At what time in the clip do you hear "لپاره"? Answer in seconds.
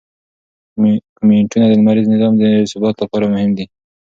3.03-3.25